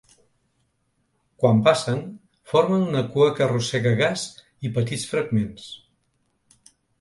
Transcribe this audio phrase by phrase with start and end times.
[1.43, 1.99] Quan passen,
[2.53, 4.25] formen una cua que arrossega gas
[4.67, 5.69] i petits fragments.